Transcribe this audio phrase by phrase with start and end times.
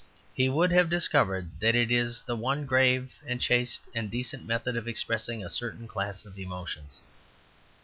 [0.33, 4.75] He would have discovered that it is the one grave and chaste and decent method
[4.75, 7.01] of expressing a certain class of emotions.